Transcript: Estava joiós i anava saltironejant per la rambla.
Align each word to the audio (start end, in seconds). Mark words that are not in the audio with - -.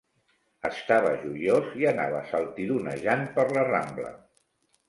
Estava 0.69 1.11
joiós 1.25 1.69
i 1.81 1.87
anava 1.91 2.23
saltironejant 2.31 3.25
per 3.39 3.47
la 3.59 3.67
rambla. 3.71 4.19